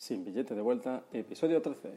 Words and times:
Sin 0.00 0.24
billete 0.24 0.54
de 0.54 0.62
vuelta, 0.62 1.04
episodio 1.12 1.60
13. 1.60 1.90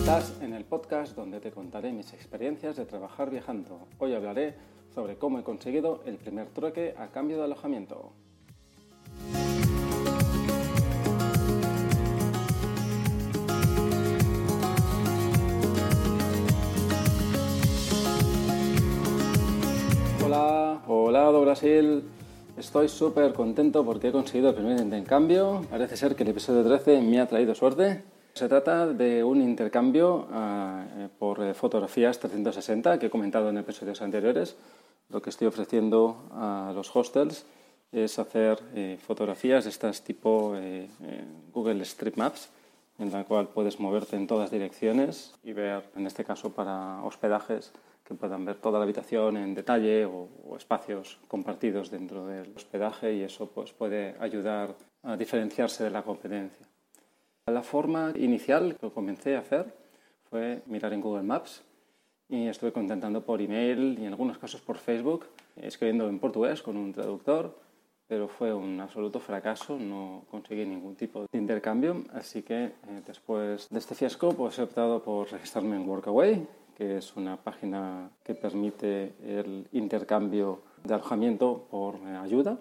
Estás 0.00 0.42
en 0.42 0.54
el 0.54 0.64
podcast 0.64 1.14
donde 1.14 1.38
te 1.38 1.52
contaré 1.52 1.92
mis 1.92 2.12
experiencias 2.12 2.74
de 2.74 2.84
trabajar 2.84 3.30
viajando. 3.30 3.86
Hoy 3.98 4.12
hablaré 4.12 4.56
sobre 4.92 5.16
cómo 5.16 5.38
he 5.38 5.44
conseguido 5.44 6.02
el 6.04 6.16
primer 6.16 6.48
trueque 6.48 6.96
a 6.98 7.12
cambio 7.12 7.36
de 7.36 7.44
alojamiento. 7.44 8.12
Hola, 20.36 21.30
hola 21.30 21.38
Brasil. 21.38 22.02
Estoy 22.56 22.88
súper 22.88 23.32
contento 23.32 23.84
porque 23.84 24.08
he 24.08 24.12
conseguido 24.12 24.48
el 24.48 24.56
primer 24.56 24.80
intercambio. 24.80 25.64
Parece 25.70 25.96
ser 25.96 26.16
que 26.16 26.24
el 26.24 26.30
episodio 26.30 26.64
13 26.64 27.00
me 27.02 27.20
ha 27.20 27.28
traído 27.28 27.54
suerte. 27.54 28.02
Se 28.32 28.48
trata 28.48 28.88
de 28.88 29.22
un 29.22 29.40
intercambio 29.40 30.26
uh, 30.28 31.08
por 31.20 31.40
eh, 31.40 31.54
fotografías 31.54 32.18
360 32.18 32.98
que 32.98 33.06
he 33.06 33.10
comentado 33.10 33.48
en 33.48 33.58
episodios 33.58 34.02
anteriores. 34.02 34.56
Lo 35.08 35.22
que 35.22 35.30
estoy 35.30 35.46
ofreciendo 35.46 36.28
a 36.32 36.72
los 36.74 36.94
hostels 36.96 37.46
es 37.92 38.18
hacer 38.18 38.58
eh, 38.74 38.98
fotografías 39.00 39.66
estas 39.66 40.02
tipo 40.02 40.54
eh, 40.56 40.88
Google 41.52 41.80
Street 41.82 42.16
Maps, 42.16 42.48
en 42.98 43.12
la 43.12 43.22
cual 43.22 43.50
puedes 43.50 43.78
moverte 43.78 44.16
en 44.16 44.26
todas 44.26 44.50
direcciones 44.50 45.32
y 45.44 45.52
ver, 45.52 45.84
en 45.94 46.08
este 46.08 46.24
caso 46.24 46.50
para 46.50 47.04
hospedajes, 47.04 47.70
que 48.04 48.14
puedan 48.14 48.44
ver 48.44 48.56
toda 48.56 48.78
la 48.78 48.84
habitación 48.84 49.36
en 49.36 49.54
detalle 49.54 50.04
o, 50.04 50.28
o, 50.44 50.56
espacios 50.56 51.18
compartidos 51.26 51.90
dentro 51.90 52.26
del 52.26 52.52
hospedaje 52.54 53.14
y 53.14 53.22
eso 53.22 53.50
pues, 53.50 53.72
puede 53.72 54.14
ayudar 54.20 54.76
a 55.02 55.16
diferenciarse 55.16 55.84
de 55.84 55.90
la 55.90 56.02
competencia. 56.02 56.66
La 57.46 57.62
forma 57.62 58.12
inicial 58.16 58.76
que 58.76 58.90
comencé 58.90 59.36
a 59.36 59.40
hacer 59.40 59.74
fue 60.30 60.62
mirar 60.66 60.92
en 60.92 61.00
Google 61.00 61.22
Maps 61.22 61.62
y 62.28 62.46
estuve 62.46 62.72
contactando 62.72 63.24
por 63.24 63.40
email 63.40 63.98
y 63.98 64.04
en 64.04 64.12
algunos 64.12 64.38
casos 64.38 64.60
por 64.60 64.78
Facebook, 64.78 65.26
escribiendo 65.56 66.08
en 66.08 66.18
portugués 66.18 66.62
con 66.62 66.76
un 66.76 66.92
traductor, 66.92 67.58
pero 68.06 68.28
fue 68.28 68.52
un 68.52 68.80
absoluto 68.80 69.20
fracaso, 69.20 69.78
no 69.78 70.24
conseguí 70.30 70.64
ningún 70.64 70.94
tipo 70.94 71.26
de 71.30 71.38
intercambio, 71.38 72.04
así 72.12 72.42
que 72.42 72.64
eh, 72.64 73.02
después 73.06 73.68
de 73.70 73.78
este 73.78 73.94
fiasco 73.94 74.32
pues 74.32 74.58
he 74.58 74.62
optado 74.62 75.02
por 75.02 75.30
registrarme 75.30 75.76
en 75.76 75.88
Workaway 75.88 76.46
que 76.76 76.98
es 76.98 77.16
una 77.16 77.36
página 77.36 78.10
que 78.22 78.34
permite 78.34 79.14
el 79.22 79.66
intercambio 79.72 80.60
de 80.82 80.94
alojamiento 80.94 81.66
por 81.70 81.96
ayuda 82.06 82.58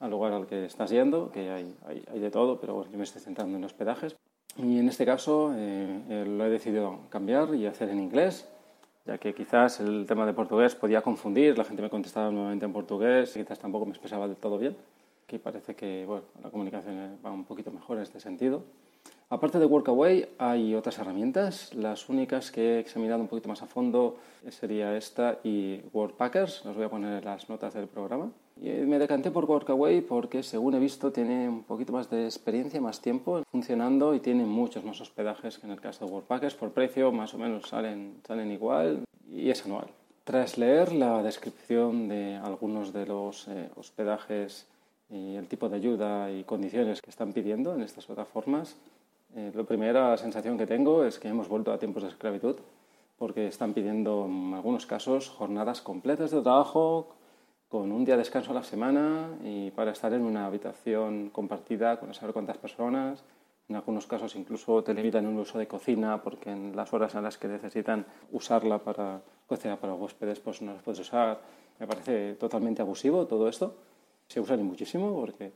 al 0.00 0.10
lugar 0.10 0.32
al 0.32 0.46
que 0.46 0.66
estás 0.66 0.90
yendo, 0.90 1.30
que 1.30 1.50
hay, 1.50 1.74
hay, 1.86 2.04
hay 2.12 2.18
de 2.20 2.30
todo, 2.30 2.60
pero 2.60 2.74
bueno, 2.74 2.90
yo 2.90 2.98
me 2.98 3.04
estoy 3.04 3.22
centrando 3.22 3.56
en 3.56 3.64
hospedajes. 3.64 4.16
Y 4.56 4.78
en 4.78 4.88
este 4.88 5.04
caso 5.04 5.52
eh, 5.56 6.24
lo 6.26 6.44
he 6.44 6.50
decidido 6.50 7.00
cambiar 7.08 7.54
y 7.54 7.66
hacer 7.66 7.88
en 7.88 8.00
inglés, 8.00 8.48
ya 9.04 9.18
que 9.18 9.34
quizás 9.34 9.80
el 9.80 10.06
tema 10.06 10.26
de 10.26 10.32
portugués 10.32 10.74
podía 10.74 11.02
confundir, 11.02 11.58
la 11.58 11.64
gente 11.64 11.82
me 11.82 11.90
contestaba 11.90 12.30
nuevamente 12.30 12.64
en 12.64 12.72
portugués, 12.72 13.34
y 13.36 13.40
quizás 13.40 13.58
tampoco 13.58 13.86
me 13.86 13.92
expresaba 13.92 14.28
del 14.28 14.36
todo 14.36 14.58
bien. 14.58 14.76
Aquí 15.24 15.38
parece 15.38 15.74
que 15.74 16.04
bueno, 16.06 16.24
la 16.42 16.50
comunicación 16.50 17.18
va 17.24 17.32
un 17.32 17.44
poquito 17.44 17.70
mejor 17.70 17.96
en 17.96 18.02
este 18.02 18.20
sentido. 18.20 18.62
Aparte 19.30 19.58
de 19.58 19.66
Workaway 19.66 20.28
hay 20.38 20.74
otras 20.74 20.98
herramientas. 20.98 21.72
Las 21.74 22.08
únicas 22.08 22.50
que 22.50 22.76
he 22.76 22.78
examinado 22.78 23.20
un 23.20 23.28
poquito 23.28 23.48
más 23.48 23.62
a 23.62 23.66
fondo 23.66 24.16
sería 24.50 24.96
esta 24.96 25.38
y 25.42 25.80
Workpackers. 25.92 26.66
Os 26.66 26.76
voy 26.76 26.84
a 26.84 26.90
poner 26.90 27.18
en 27.18 27.24
las 27.24 27.48
notas 27.48 27.74
del 27.74 27.86
programa. 27.86 28.30
Y 28.60 28.68
me 28.68 28.98
decanté 28.98 29.30
por 29.30 29.46
Workaway 29.46 30.02
porque, 30.02 30.42
según 30.42 30.74
he 30.74 30.78
visto, 30.78 31.10
tiene 31.10 31.48
un 31.48 31.64
poquito 31.64 31.92
más 31.92 32.08
de 32.10 32.26
experiencia, 32.26 32.80
más 32.80 33.00
tiempo 33.00 33.42
funcionando 33.50 34.14
y 34.14 34.20
tiene 34.20 34.44
muchos 34.44 34.84
más 34.84 35.00
hospedajes 35.00 35.58
que 35.58 35.66
en 35.66 35.72
el 35.72 35.80
caso 35.80 36.06
de 36.06 36.12
Workpackers. 36.12 36.54
Por 36.54 36.70
precio, 36.70 37.10
más 37.10 37.34
o 37.34 37.38
menos 37.38 37.68
salen, 37.68 38.20
salen 38.26 38.52
igual 38.52 39.04
y 39.28 39.50
es 39.50 39.64
anual. 39.64 39.86
Tras 40.24 40.58
leer 40.58 40.92
la 40.92 41.22
descripción 41.22 42.08
de 42.08 42.36
algunos 42.36 42.92
de 42.92 43.06
los 43.06 43.48
eh, 43.48 43.70
hospedajes 43.76 44.66
y 45.10 45.34
el 45.34 45.48
tipo 45.48 45.68
de 45.68 45.76
ayuda 45.76 46.30
y 46.30 46.44
condiciones 46.44 47.02
que 47.02 47.10
están 47.10 47.32
pidiendo 47.32 47.74
en 47.74 47.82
estas 47.82 48.06
plataformas, 48.06 48.76
eh, 49.36 49.50
la 49.54 49.64
primera 49.64 50.16
sensación 50.16 50.56
que 50.56 50.66
tengo 50.66 51.04
es 51.04 51.18
que 51.18 51.28
hemos 51.28 51.48
vuelto 51.48 51.72
a 51.72 51.78
tiempos 51.78 52.02
de 52.04 52.08
esclavitud 52.08 52.56
porque 53.18 53.46
están 53.48 53.74
pidiendo 53.74 54.26
en 54.26 54.54
algunos 54.54 54.86
casos 54.86 55.28
jornadas 55.28 55.80
completas 55.80 56.30
de 56.30 56.40
trabajo 56.42 57.14
con 57.68 57.90
un 57.90 58.04
día 58.04 58.14
de 58.14 58.18
descanso 58.18 58.52
a 58.52 58.54
la 58.54 58.62
semana 58.62 59.30
y 59.42 59.70
para 59.72 59.90
estar 59.90 60.12
en 60.12 60.22
una 60.22 60.46
habitación 60.46 61.30
compartida 61.30 61.98
con 61.98 62.08
no 62.08 62.14
saber 62.14 62.32
cuántas 62.32 62.58
personas. 62.58 63.24
En 63.68 63.76
algunos 63.76 64.06
casos 64.06 64.36
incluso 64.36 64.84
te 64.84 64.94
limitan 64.94 65.26
un 65.26 65.38
uso 65.38 65.58
de 65.58 65.66
cocina 65.66 66.22
porque 66.22 66.50
en 66.50 66.76
las 66.76 66.92
horas 66.92 67.14
en 67.14 67.22
las 67.24 67.38
que 67.38 67.48
necesitan 67.48 68.06
usarla 68.30 68.78
para 68.78 69.22
cocinar 69.48 69.78
para 69.78 69.94
huéspedes 69.94 70.38
pues 70.38 70.62
no 70.62 70.74
las 70.74 70.82
puedes 70.82 71.00
usar. 71.00 71.40
Me 71.80 71.86
parece 71.86 72.34
totalmente 72.34 72.82
abusivo 72.82 73.26
todo 73.26 73.48
esto. 73.48 73.74
Se 74.28 74.40
usa 74.40 74.56
muchísimo 74.58 75.12
porque 75.12 75.52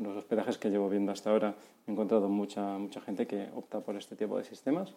los 0.00 0.16
hospedajes 0.16 0.58
que 0.58 0.70
llevo 0.70 0.88
viendo 0.88 1.12
hasta 1.12 1.30
ahora 1.30 1.54
he 1.86 1.90
encontrado 1.92 2.28
mucha, 2.28 2.78
mucha 2.78 3.00
gente 3.00 3.26
que 3.26 3.48
opta 3.54 3.80
por 3.80 3.96
este 3.96 4.16
tipo 4.16 4.38
de 4.38 4.44
sistemas 4.44 4.94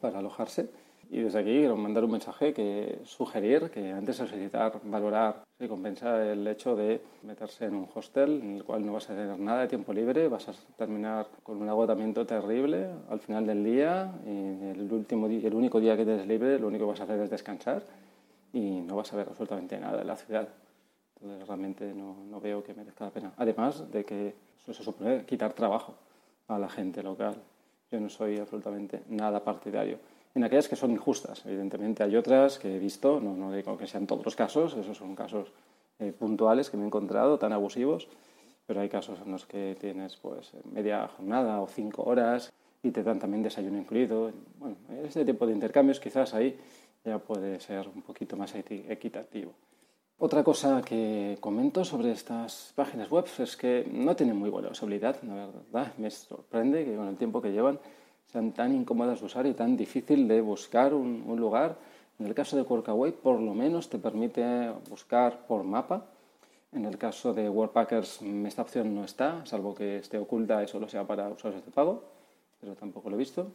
para 0.00 0.18
alojarse. 0.18 0.68
Y 1.10 1.20
desde 1.20 1.38
aquí 1.38 1.50
quiero 1.50 1.76
mandar 1.76 2.04
un 2.04 2.12
mensaje 2.12 2.52
que 2.54 2.98
sugerir 3.04 3.70
que 3.70 3.92
antes 3.92 4.18
de 4.18 4.26
solicitar, 4.26 4.80
valorar 4.84 5.44
y 5.60 5.68
compensar 5.68 6.20
el 6.22 6.46
hecho 6.48 6.74
de 6.74 7.00
meterse 7.22 7.66
en 7.66 7.74
un 7.74 7.88
hostel 7.94 8.40
en 8.42 8.56
el 8.56 8.64
cual 8.64 8.84
no 8.84 8.94
vas 8.94 9.10
a 9.10 9.14
tener 9.14 9.38
nada 9.38 9.62
de 9.62 9.68
tiempo 9.68 9.92
libre, 9.92 10.28
vas 10.28 10.48
a 10.48 10.54
terminar 10.76 11.28
con 11.42 11.60
un 11.60 11.68
agotamiento 11.68 12.26
terrible 12.26 12.88
al 13.10 13.20
final 13.20 13.46
del 13.46 13.62
día 13.62 14.12
y 14.26 14.70
el, 14.70 14.90
último 14.90 15.26
el 15.26 15.54
único 15.54 15.78
día 15.78 15.96
que 15.96 16.04
tienes 16.04 16.26
libre 16.26 16.58
lo 16.58 16.68
único 16.68 16.86
que 16.86 16.90
vas 16.90 17.00
a 17.00 17.04
hacer 17.04 17.20
es 17.20 17.30
descansar 17.30 17.82
y 18.52 18.80
no 18.80 18.96
vas 18.96 19.12
a 19.12 19.16
ver 19.16 19.28
absolutamente 19.28 19.78
nada 19.78 19.98
de 19.98 20.04
la 20.04 20.16
ciudad. 20.16 20.48
Entonces 21.16 21.46
realmente 21.46 21.94
no, 21.94 22.16
no, 22.30 22.40
veo 22.40 22.62
que 22.62 22.74
merezca 22.74 23.04
la 23.04 23.10
pena. 23.10 23.32
Además 23.36 23.90
de 23.90 24.04
que 24.04 24.34
eso 24.62 24.74
se 24.74 24.82
supone 24.82 25.24
quitar 25.24 25.52
trabajo 25.52 25.94
a 26.48 26.58
la 26.58 26.68
gente 26.68 27.02
local. 27.02 27.36
Yo 27.90 28.00
no 28.00 28.08
soy 28.08 28.38
absolutamente 28.38 29.02
nada 29.08 29.42
partidario. 29.42 29.98
En 30.34 30.42
aquellas 30.42 30.68
que 30.68 30.76
son 30.76 30.90
injustas, 30.90 31.46
evidentemente 31.46 32.02
hay 32.02 32.16
otras 32.16 32.58
que 32.58 32.74
he 32.74 32.78
visto, 32.78 33.20
no, 33.20 33.36
no 33.36 33.52
digo 33.52 33.78
que 33.78 33.86
sean 33.86 34.06
todos 34.06 34.24
los 34.24 34.34
casos, 34.34 34.76
esos 34.76 34.96
son 34.96 35.14
casos 35.14 35.52
eh, 36.00 36.12
puntuales 36.12 36.70
que 36.70 36.76
me 36.76 36.82
he 36.82 36.86
encontrado, 36.86 37.38
tan 37.38 37.52
abusivos, 37.52 38.08
pero 38.66 38.80
hay 38.80 38.88
casos 38.88 39.20
en 39.24 39.30
los 39.30 39.46
que 39.46 39.76
tienes 39.78 40.16
pues 40.16 40.52
media 40.72 41.06
jornada 41.06 41.60
o 41.60 41.68
cinco 41.68 42.02
horas 42.02 42.52
y 42.82 42.90
te 42.90 43.02
dan 43.04 43.20
también 43.20 43.42
desayuno 43.44 43.78
incluido. 43.78 44.32
Bueno, 44.58 44.76
este 45.04 45.24
tipo 45.24 45.46
de 45.46 45.52
intercambios 45.52 46.00
quizás 46.00 46.34
ahí 46.34 46.58
ya 47.04 47.18
puede 47.18 47.60
ser 47.60 47.86
un 47.88 48.02
poquito 48.02 48.36
más 48.36 48.54
equitativo. 48.54 49.52
Otra 50.18 50.44
cosa 50.44 50.80
que 50.82 51.36
comento 51.40 51.84
sobre 51.84 52.12
estas 52.12 52.72
páginas 52.76 53.10
web 53.10 53.26
es 53.38 53.56
que 53.56 53.84
no 53.90 54.14
tienen 54.14 54.36
muy 54.36 54.48
buena 54.48 54.68
usabilidad, 54.68 55.20
la 55.22 55.34
verdad. 55.34 55.92
Me 55.98 56.10
sorprende 56.10 56.84
que 56.84 56.94
con 56.94 57.08
el 57.08 57.16
tiempo 57.16 57.42
que 57.42 57.50
llevan 57.50 57.80
sean 58.26 58.52
tan 58.52 58.72
incómodas 58.72 59.20
de 59.20 59.26
usar 59.26 59.46
y 59.46 59.54
tan 59.54 59.76
difícil 59.76 60.28
de 60.28 60.40
buscar 60.40 60.94
un, 60.94 61.24
un 61.26 61.40
lugar. 61.40 61.76
En 62.20 62.26
el 62.26 62.34
caso 62.34 62.56
de 62.56 62.62
Workaway, 62.62 63.10
por 63.10 63.40
lo 63.40 63.54
menos 63.54 63.88
te 63.88 63.98
permite 63.98 64.70
buscar 64.88 65.46
por 65.46 65.64
mapa. 65.64 66.06
En 66.72 66.84
el 66.84 66.96
caso 66.96 67.34
de 67.34 67.48
Workpackers, 67.48 68.22
esta 68.22 68.62
opción 68.62 68.94
no 68.94 69.04
está, 69.04 69.44
salvo 69.46 69.74
que 69.74 69.98
esté 69.98 70.18
oculta 70.18 70.62
y 70.62 70.68
solo 70.68 70.88
sea 70.88 71.04
para 71.04 71.28
usuarios 71.28 71.64
de 71.64 71.70
pago, 71.70 72.02
pero 72.60 72.74
tampoco 72.74 73.10
lo 73.10 73.16
he 73.16 73.18
visto. 73.18 73.48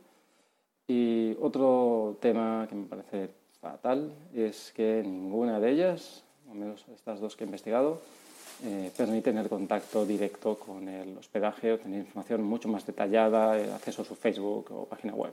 Y 0.87 1.35
otro 1.41 2.17
tema 2.19 2.65
que 2.69 2.75
me 2.75 2.85
parece 2.85 3.29
fatal 3.61 4.13
es 4.33 4.71
que 4.73 5.03
ninguna 5.03 5.59
de 5.59 5.71
ellas 5.71 6.23
al 6.49 6.57
menos 6.57 6.85
estas 6.93 7.19
dos 7.19 7.35
que 7.35 7.43
he 7.43 7.47
investigado, 7.47 8.01
eh, 8.63 8.91
permiten 8.95 9.37
el 9.37 9.47
contacto 9.47 10.05
directo 10.05 10.55
con 10.55 10.87
el 10.89 11.17
hospedaje, 11.17 11.73
obtener 11.73 11.99
información 11.99 12.43
mucho 12.43 12.67
más 12.67 12.85
detallada, 12.85 13.57
el 13.57 13.71
acceso 13.71 14.01
a 14.01 14.05
su 14.05 14.15
Facebook 14.15 14.71
o 14.71 14.85
página 14.85 15.13
web 15.13 15.31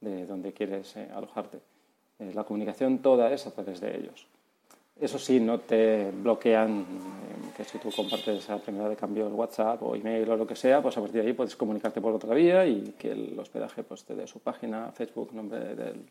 de 0.00 0.26
donde 0.26 0.52
quieres 0.52 0.96
eh, 0.96 1.08
alojarte. 1.14 1.58
Eh, 2.18 2.32
la 2.34 2.44
comunicación 2.44 2.98
toda 2.98 3.32
es 3.32 3.46
a 3.46 3.52
través 3.52 3.80
de 3.80 3.96
ellos. 3.96 4.26
Eso 5.00 5.18
sí, 5.18 5.38
no 5.40 5.60
te 5.60 6.10
bloquean 6.10 6.84
que 7.56 7.64
si 7.64 7.78
tú 7.78 7.90
compartes 7.90 8.42
esa 8.42 8.58
primera 8.58 8.88
de 8.88 8.96
cambio 8.96 9.26
el 9.26 9.32
WhatsApp 9.32 9.82
o 9.82 9.94
email 9.94 10.28
o 10.28 10.36
lo 10.36 10.46
que 10.46 10.56
sea, 10.56 10.82
pues 10.82 10.96
a 10.96 11.00
partir 11.00 11.22
de 11.22 11.28
ahí 11.28 11.32
puedes 11.32 11.56
comunicarte 11.56 12.00
por 12.00 12.12
otra 12.12 12.34
vía 12.34 12.66
y 12.66 12.94
que 12.98 13.12
el 13.12 13.38
hospedaje 13.38 13.82
pues, 13.82 14.04
te 14.04 14.14
dé 14.14 14.26
su 14.26 14.40
página, 14.40 14.92
Facebook, 14.92 15.32
nombre 15.32 15.74
del 15.74 16.04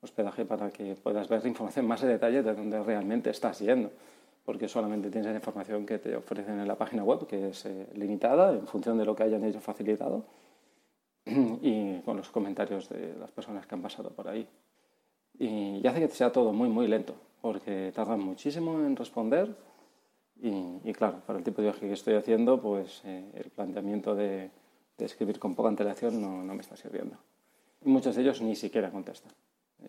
hospedaje 0.00 0.44
para 0.44 0.70
que 0.70 0.94
puedas 0.94 1.28
ver 1.28 1.44
información 1.46 1.86
más 1.86 2.02
en 2.02 2.08
detalle 2.08 2.42
de 2.42 2.54
dónde 2.54 2.82
realmente 2.82 3.30
estás 3.30 3.58
yendo, 3.60 3.90
porque 4.44 4.68
solamente 4.68 5.10
tienes 5.10 5.30
la 5.30 5.36
información 5.36 5.84
que 5.84 5.98
te 5.98 6.16
ofrecen 6.16 6.60
en 6.60 6.68
la 6.68 6.76
página 6.76 7.04
web, 7.04 7.26
que 7.26 7.50
es 7.50 7.66
eh, 7.66 7.86
limitada 7.94 8.52
en 8.52 8.66
función 8.66 8.98
de 8.98 9.04
lo 9.04 9.14
que 9.14 9.24
hayan 9.24 9.44
ellos 9.44 9.62
facilitado 9.62 10.24
y 11.26 12.00
con 12.00 12.16
los 12.16 12.30
comentarios 12.30 12.88
de 12.88 13.14
las 13.18 13.30
personas 13.30 13.66
que 13.66 13.74
han 13.74 13.82
pasado 13.82 14.10
por 14.10 14.28
ahí. 14.28 14.46
y, 15.38 15.86
hace 15.86 16.00
que 16.00 16.08
sea 16.08 16.32
todo 16.32 16.52
muy, 16.52 16.68
muy 16.68 16.86
lento, 16.86 17.14
porque 17.40 17.92
tardan 17.94 18.20
muchísimo 18.20 18.80
en 18.80 18.96
responder 18.96 19.54
y, 20.40 20.92
claro, 20.92 21.20
para 21.26 21.38
el 21.38 21.44
tipo 21.44 21.60
de 21.60 21.68
viaje 21.68 21.86
que 21.86 21.92
estoy 21.92 22.14
haciendo, 22.14 22.60
pues 22.60 23.02
eh, 23.04 23.24
el 23.34 23.50
planteamiento 23.50 24.14
de, 24.14 24.50
escribir 24.98 25.38
con 25.38 25.54
poca 25.54 25.68
antelación 25.68 26.20
no, 26.20 26.42
no, 26.44 26.54
me 26.54 26.60
está 26.60 26.76
sirviendo. 26.76 27.16
Y 27.84 27.88
muchos 27.88 28.14
de 28.14 28.22
ellos 28.22 28.40
ni 28.40 28.54
siquiera 28.54 28.90
contestan. 28.90 29.32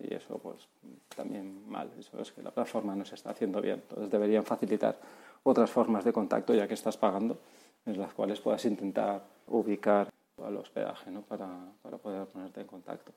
Y 0.02 0.14
eso, 0.14 0.38
pues, 0.38 0.68
también 1.14 1.68
mal. 1.68 1.90
Eso 1.98 2.20
es 2.20 2.32
que 2.32 2.42
la 2.42 2.50
plataforma 2.50 2.94
no 2.94 3.04
se 3.04 3.14
está 3.14 3.30
haciendo 3.30 3.60
bien. 3.60 3.82
Entonces 3.88 4.10
deberían 4.10 4.44
facilitar 4.44 4.98
otras 5.42 5.70
formas 5.70 6.04
de 6.04 6.12
contacto, 6.12 6.54
ya 6.54 6.68
que 6.68 6.74
estás 6.74 6.96
pagando, 6.96 7.38
en 7.86 7.98
las 7.98 8.12
cuales 8.12 8.40
puedas 8.40 8.64
intentar 8.64 9.22
ubicar 9.48 10.08
al 10.44 10.56
hospedaje 10.56 11.10
¿no? 11.10 11.22
para, 11.22 11.48
para 11.82 11.98
poder 11.98 12.26
ponerte 12.26 12.60
en 12.60 12.66
contacto. 12.66 13.12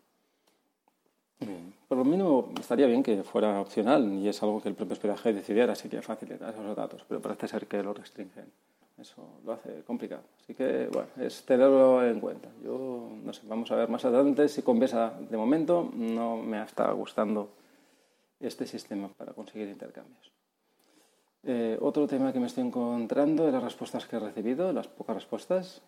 Por 1.87 1.97
lo 1.97 2.05
mínimo 2.05 2.53
estaría 2.59 2.87
bien 2.87 3.03
que 3.03 3.23
fuera 3.23 3.59
opcional 3.59 4.13
y 4.13 4.29
es 4.29 4.41
algo 4.41 4.61
que 4.61 4.69
el 4.69 4.75
propio 4.75 4.93
hospedaje 4.93 5.33
decidiera 5.33 5.75
si 5.75 5.89
quiere 5.89 6.01
facilitar 6.01 6.53
esos 6.53 6.75
datos, 6.75 7.03
pero 7.07 7.21
parece 7.21 7.47
ser 7.47 7.67
que 7.67 7.83
lo 7.83 7.93
restringen. 7.93 8.51
Eso 8.97 9.39
lo 9.43 9.53
hace 9.53 9.83
complicado. 9.83 10.23
Así 10.39 10.53
que, 10.53 10.87
bueno, 10.91 11.09
es 11.19 11.43
tenerlo 11.45 12.05
en 12.05 12.19
cuenta. 12.19 12.49
Yo, 12.63 13.09
no 13.23 13.33
sé, 13.33 13.41
vamos 13.47 13.71
a 13.71 13.75
ver 13.75 13.89
más 13.89 14.05
adelante 14.05 14.47
si 14.47 14.61
compensa. 14.61 15.13
De 15.29 15.37
momento 15.37 15.91
no 15.93 16.37
me 16.37 16.61
está 16.61 16.91
gustando 16.91 17.49
este 18.39 18.67
sistema 18.67 19.09
para 19.09 19.33
conseguir 19.33 19.67
intercambios. 19.67 20.31
Eh, 21.45 21.77
otro 21.81 22.07
tema 22.07 22.31
que 22.31 22.39
me 22.39 22.47
estoy 22.47 22.65
encontrando 22.65 23.45
de 23.45 23.51
las 23.51 23.63
respuestas 23.63 24.05
que 24.05 24.15
he 24.15 24.19
recibido, 24.19 24.71
las 24.71 24.87
pocas 24.87 25.15
respuestas, 25.15 25.81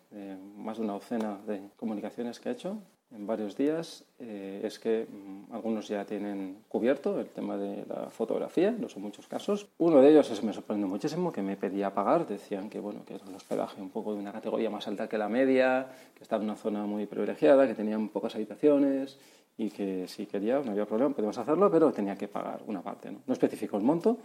más 0.56 0.76
de 0.76 0.84
una 0.84 0.94
docena 0.94 1.38
de 1.46 1.70
comunicaciones 1.76 2.40
que 2.40 2.50
he 2.50 2.52
hecho 2.52 2.78
en 3.14 3.26
varios 3.26 3.56
días, 3.56 4.04
eh, 4.18 4.60
es 4.64 4.78
que 4.78 5.06
mm, 5.06 5.54
algunos 5.54 5.88
ya 5.88 6.04
tienen 6.04 6.58
cubierto 6.68 7.20
el 7.20 7.28
tema 7.28 7.56
de 7.56 7.84
la 7.86 8.10
fotografía, 8.10 8.72
no 8.72 8.88
son 8.88 9.02
muchos 9.02 9.26
casos. 9.26 9.68
Uno 9.78 10.00
de 10.00 10.10
ellos 10.10 10.30
es, 10.30 10.42
me 10.42 10.52
sorprendió 10.52 10.88
muchísimo, 10.88 11.32
que 11.32 11.42
me 11.42 11.56
pedía 11.56 11.94
pagar, 11.94 12.26
decían 12.26 12.68
que, 12.68 12.80
bueno, 12.80 13.04
que 13.06 13.14
era 13.14 13.24
un 13.24 13.34
hospedaje 13.34 13.80
un 13.80 13.90
poco 13.90 14.12
de 14.12 14.20
una 14.20 14.32
categoría 14.32 14.70
más 14.70 14.86
alta 14.88 15.08
que 15.08 15.18
la 15.18 15.28
media, 15.28 15.88
que 16.14 16.22
estaba 16.22 16.42
en 16.42 16.50
una 16.50 16.58
zona 16.58 16.84
muy 16.84 17.06
privilegiada, 17.06 17.66
que 17.66 17.74
tenían 17.74 18.08
pocas 18.08 18.34
habitaciones 18.34 19.18
y 19.56 19.70
que 19.70 20.06
si 20.08 20.26
quería 20.26 20.60
no 20.60 20.72
había 20.72 20.84
problema, 20.84 21.14
podíamos 21.14 21.38
hacerlo, 21.38 21.70
pero 21.70 21.92
tenía 21.92 22.16
que 22.16 22.28
pagar 22.28 22.60
una 22.66 22.82
parte. 22.82 23.10
No, 23.10 23.20
no 23.26 23.32
especificó 23.32 23.78
el 23.78 23.84
monto, 23.84 24.18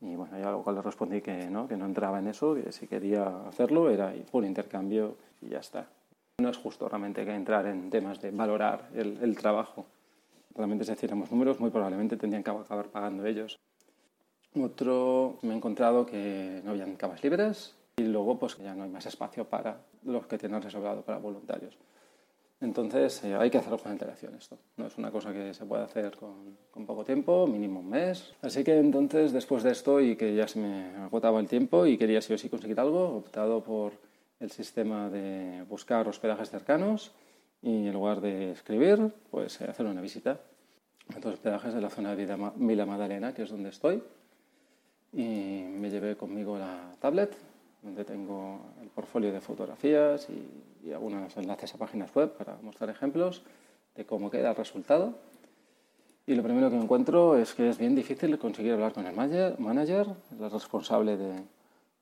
y 0.00 0.14
bueno, 0.14 0.38
yo 0.38 0.52
luego 0.52 0.70
le 0.70 0.82
respondí 0.82 1.20
que 1.20 1.50
no, 1.50 1.66
que 1.66 1.76
no 1.76 1.86
entraba 1.86 2.20
en 2.20 2.28
eso, 2.28 2.54
que 2.54 2.70
si 2.70 2.86
quería 2.86 3.48
hacerlo 3.48 3.90
era 3.90 4.12
por 4.30 4.44
intercambio 4.44 5.16
y 5.40 5.48
ya 5.48 5.58
está. 5.58 5.88
No 6.40 6.50
es 6.50 6.56
justo 6.56 6.88
realmente 6.88 7.24
que 7.24 7.34
entrar 7.34 7.66
en 7.66 7.90
temas 7.90 8.20
de 8.20 8.30
valorar 8.30 8.90
el, 8.94 9.18
el 9.20 9.36
trabajo. 9.36 9.86
Realmente 10.54 10.84
si 10.84 10.92
hiciéramos 10.92 11.32
números, 11.32 11.58
muy 11.58 11.70
probablemente 11.70 12.16
tendrían 12.16 12.44
que 12.44 12.50
acabar 12.50 12.86
pagando 12.90 13.26
ellos. 13.26 13.58
Otro, 14.54 15.38
me 15.42 15.52
he 15.52 15.56
encontrado 15.56 16.06
que 16.06 16.60
no 16.64 16.70
habían 16.70 16.94
camas 16.94 17.24
libres 17.24 17.74
y 17.96 18.04
luego 18.04 18.38
pues 18.38 18.56
ya 18.58 18.72
no 18.76 18.84
hay 18.84 18.88
más 18.88 19.04
espacio 19.06 19.46
para 19.46 19.78
los 20.04 20.28
que 20.28 20.38
tienen 20.38 20.62
reservado 20.62 21.02
para 21.02 21.18
voluntarios. 21.18 21.76
Entonces 22.60 23.24
eh, 23.24 23.34
hay 23.34 23.50
que 23.50 23.58
hacerlo 23.58 23.78
con 23.78 23.90
antelación 23.90 24.36
esto. 24.36 24.58
No 24.76 24.86
es 24.86 24.96
una 24.96 25.10
cosa 25.10 25.32
que 25.32 25.52
se 25.54 25.64
puede 25.64 25.82
hacer 25.82 26.16
con, 26.16 26.56
con, 26.70 26.86
poco 26.86 27.04
tiempo, 27.04 27.48
mínimo 27.48 27.80
un 27.80 27.90
mes. 27.90 28.32
Así 28.42 28.62
que 28.62 28.78
entonces 28.78 29.32
después 29.32 29.64
de 29.64 29.72
esto 29.72 30.00
y 30.00 30.14
que 30.14 30.36
ya 30.36 30.46
se 30.46 30.60
me 30.60 30.94
agotaba 30.98 31.40
el 31.40 31.48
tiempo 31.48 31.84
y 31.84 31.98
quería 31.98 32.22
sí 32.22 32.32
o 32.32 32.38
sí 32.38 32.48
conseguir 32.48 32.78
algo, 32.78 33.06
he 33.06 33.18
optado 33.18 33.60
por 33.60 33.92
el 34.40 34.50
sistema 34.50 35.10
de 35.10 35.64
buscar 35.68 36.08
hospedajes 36.08 36.50
cercanos 36.50 37.12
y 37.62 37.86
en 37.86 37.92
lugar 37.92 38.20
de 38.20 38.52
escribir, 38.52 39.12
pues 39.30 39.60
hacer 39.60 39.86
una 39.86 40.00
visita 40.00 40.40
a 41.14 41.16
los 41.16 41.34
hospedajes 41.34 41.74
de 41.74 41.80
la 41.80 41.90
zona 41.90 42.14
de 42.14 42.52
Vila 42.56 42.86
Madalena, 42.86 43.34
que 43.34 43.42
es 43.42 43.50
donde 43.50 43.70
estoy. 43.70 44.02
Y 45.12 45.64
me 45.68 45.90
llevé 45.90 46.16
conmigo 46.16 46.58
la 46.58 46.94
tablet 47.00 47.34
donde 47.82 48.04
tengo 48.04 48.60
el 48.82 48.88
portfolio 48.88 49.32
de 49.32 49.40
fotografías 49.40 50.28
y, 50.30 50.64
algunos 50.92 51.36
enlaces 51.36 51.74
a 51.74 51.76
páginas 51.76 52.14
web 52.14 52.32
para 52.32 52.56
mostrar 52.62 52.88
ejemplos 52.88 53.42
de 53.94 54.06
cómo 54.06 54.30
queda 54.30 54.50
el 54.50 54.56
resultado. 54.56 55.18
Y 56.26 56.34
lo 56.34 56.42
primero 56.42 56.70
que 56.70 56.76
encuentro 56.76 57.36
es 57.36 57.52
que 57.52 57.68
es 57.68 57.76
bien 57.76 57.94
difícil 57.94 58.38
conseguir 58.38 58.72
hablar 58.72 58.94
con 58.94 59.06
el 59.06 59.14
manager, 59.14 60.08
el 60.40 60.50
responsable 60.50 61.18
de, 61.18 61.42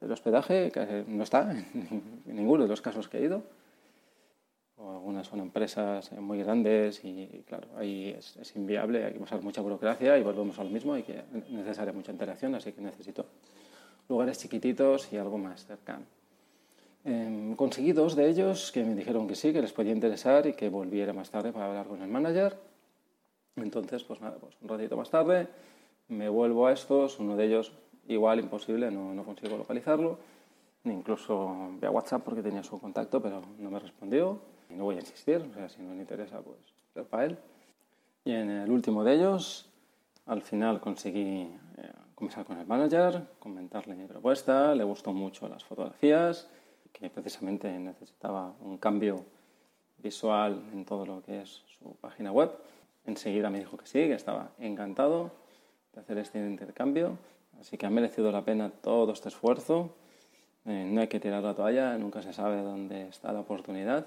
del 0.01 0.13
hospedaje, 0.13 0.71
que 0.71 1.05
no 1.07 1.23
está 1.23 1.51
en, 1.75 2.23
ninguno 2.27 2.65
de 2.65 2.69
los 2.69 2.81
casos 2.81 3.09
que 3.09 3.19
he 3.19 3.23
ido. 3.23 3.43
O 4.79 4.91
algunas 4.91 5.27
son 5.27 5.41
empresas 5.41 6.13
muy 6.13 6.39
grandes 6.43 7.03
y, 7.03 7.45
claro, 7.49 7.67
ahí 7.79 8.11
es, 8.11 8.37
es, 8.37 8.55
inviable, 8.57 9.05
hay 9.05 9.15
que 9.15 9.21
pasar 9.21 9.41
mucha 9.41 9.63
burocracia 9.63 10.19
y 10.19 10.23
volvemos 10.23 10.59
a 10.59 10.65
lo 10.65 10.71
mismo, 10.71 10.93
hay 10.93 11.03
que 11.03 11.23
necesaria 11.49 11.95
mucha 11.95 12.13
interacción, 12.13 12.55
así 12.55 12.73
que 12.73 12.83
necesito 12.83 13.25
lugares 14.09 14.39
chiquititos 14.39 15.11
y 15.13 15.17
algo 15.17 15.39
más 15.39 15.65
cercano. 15.65 16.05
Eh, 17.09 17.55
conseguí 17.57 17.93
dos 17.93 18.17
de 18.17 18.29
ellos 18.29 18.73
que 18.73 18.85
me 18.85 18.97
dijeron 18.97 19.29
que 19.29 19.37
sí, 19.37 19.53
que 19.53 19.63
les 19.63 19.73
podía 19.73 19.93
interesar 19.93 20.47
y 20.47 20.55
que 20.55 20.69
volviera 20.69 21.13
más 21.13 21.31
tarde 21.31 21.53
para 21.53 21.67
hablar 21.67 21.87
con 21.87 22.03
el 22.03 22.09
manager. 22.09 22.57
Entonces, 23.55 24.03
pues 24.03 24.21
nada, 24.21 24.37
pues 24.39 24.57
un 24.61 24.69
ratito 24.69 24.97
más 24.97 25.09
tarde 25.09 25.47
me 26.09 26.29
vuelvo 26.29 26.67
a 26.67 26.73
estos, 26.73 27.21
uno 27.21 27.37
de 27.37 27.47
ellos 27.47 27.73
igual 28.09 28.41
imposible, 28.41 28.91
no, 28.91 29.15
no 29.15 29.25
consigo 29.25 29.57
localizarlo, 29.57 30.19
incluso 30.85 31.71
vía 31.81 31.91
WhatsApp 31.91 32.23
porque 32.23 32.43
tenía 32.43 32.63
su 32.63 32.81
contacto, 32.81 33.21
pero 33.21 33.43
no 33.59 33.71
me 33.71 33.79
respondió 33.79 34.41
y 34.71 34.75
no 34.75 34.85
voy 34.85 34.97
a 34.97 35.01
insistir, 35.01 35.45
o 35.51 35.55
sea, 35.55 35.69
si 35.69 35.83
no 35.83 35.95
le 35.95 36.01
interesa, 36.01 36.41
pues 36.41 36.59
para 37.09 37.27
él. 37.27 37.39
Y 38.25 38.33
en 38.33 38.51
el 38.51 38.71
último 38.71 39.05
de 39.05 39.15
ellos, 39.15 39.69
al 40.27 40.43
final 40.43 40.81
conseguí 40.81 41.43
eh, 41.77 41.93
conversar 42.15 42.45
con 42.45 42.59
el 42.59 42.67
manager, 42.67 43.27
comentarle 43.39 43.95
mi 43.95 44.07
propuesta, 44.07 44.75
le 44.75 44.85
gustó 44.85 45.13
mucho 45.13 45.49
las 45.49 45.65
fotografías, 45.65 46.49
que 46.93 47.11
precisamente 47.11 47.71
necesitaba 47.79 48.55
un 48.61 48.79
cambio 48.79 49.25
visual 49.99 50.63
en 50.73 50.85
todo 50.85 51.05
lo 51.05 51.23
que 51.23 51.43
es 51.43 51.63
su 51.79 51.95
página 51.97 52.33
web. 52.33 52.51
Enseguida 53.05 53.51
me 53.51 53.59
dijo 53.59 53.77
que 53.77 53.87
sí, 53.87 53.99
que 54.01 54.15
estaba 54.15 54.51
encantado 54.59 55.31
de 55.93 56.01
hacer 56.01 56.19
este 56.19 56.39
intercambio, 56.39 57.19
así 57.61 57.77
que 57.77 57.87
ha 57.87 57.91
merecido 57.91 58.31
la 58.33 58.45
pena 58.45 58.71
todo 58.71 59.13
este 59.13 59.29
esfuerzo. 59.29 59.95
Eh, 60.65 60.85
no 60.89 61.01
hay 61.01 61.09
que 61.09 61.21
tirar 61.21 61.43
la 61.43 61.55
toalla, 61.55 61.97
nunca 61.99 62.23
se 62.23 62.33
sabe 62.33 62.63
dónde 62.63 63.09
está 63.09 63.33
la 63.33 63.41
oportunidad. 63.41 64.07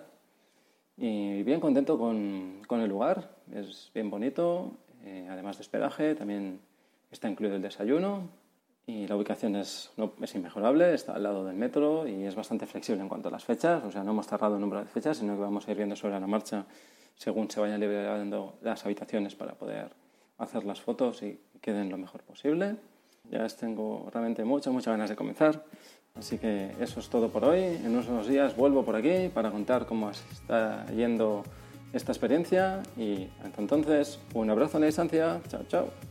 Y 0.98 1.44
bien 1.44 1.60
contento 1.60 1.98
con, 1.98 2.62
con 2.68 2.82
el 2.82 2.90
lugar, 2.90 3.30
es 3.54 3.90
bien 3.94 4.10
bonito, 4.10 4.72
eh, 5.04 5.28
además 5.30 5.58
de 5.58 5.62
hospedaje, 5.62 6.16
también 6.16 6.60
Está 7.12 7.28
incluido 7.28 7.56
el 7.56 7.62
desayuno 7.62 8.30
y 8.86 9.08
la 9.08 9.16
ubicación 9.16 9.56
es, 9.56 9.92
no, 9.98 10.14
es 10.22 10.36
inmejorable, 10.36 10.94
está 10.94 11.14
al 11.14 11.24
lado 11.24 11.44
del 11.44 11.56
metro 11.56 12.08
y 12.08 12.24
es 12.24 12.36
bastante 12.36 12.68
flexible 12.68 13.02
en 13.02 13.10
cuanto 13.10 13.30
a 13.30 13.32
las 13.32 13.44
fechas, 13.44 13.84
o 13.84 13.92
sea, 13.92 14.04
no 14.04 14.12
hemos 14.12 14.28
cerrado 14.28 14.56
el 14.56 14.62
número 14.62 14.82
de 14.82 14.88
fechas, 14.88 15.18
sino 15.18 15.36
que 15.36 15.42
vamos 15.42 15.68
a 15.68 15.72
ir 15.72 15.78
viendo 15.78 15.96
sobre 15.96 16.20
la 16.20 16.28
marcha 16.28 16.66
según 17.16 17.50
se 17.50 17.60
vayan 17.60 17.80
liberando 17.80 18.58
las 18.62 18.86
habitaciones 18.86 19.36
para 19.36 19.54
poder 19.54 19.90
hacer 20.38 20.64
las 20.66 20.80
fotos 20.82 21.22
y 21.24 21.40
queden 21.62 21.90
lo 21.90 21.98
mejor 21.98 22.22
posible. 22.22 22.78
Ya 23.30 23.48
tengo 23.48 24.10
realmente 24.12 24.44
muchas, 24.44 24.74
muchas 24.74 24.94
ganas 24.94 25.10
de 25.10 25.16
comenzar. 25.16 25.64
Así 26.16 26.38
que 26.38 26.72
eso 26.80 27.00
es 27.00 27.10
todo 27.10 27.30
por 27.30 27.46
hoy. 27.46 27.60
En 27.60 27.96
unos 27.96 28.28
días 28.28 28.56
vuelvo 28.56 28.84
por 28.84 28.96
aquí 28.96 29.30
para 29.34 29.52
contar 29.52 29.86
cómo 29.86 30.10
está 30.10 30.86
yendo 30.88 31.44
esta 31.94 32.12
experiencia 32.12 32.82
y 32.98 33.28
hasta 33.44 33.62
entonces 33.62 34.20
un 34.34 34.50
abrazo 34.50 34.78
en 34.78 34.82
la 34.82 34.88
distancia. 34.88 35.42
Chao, 35.50 35.64
chao. 35.68 36.09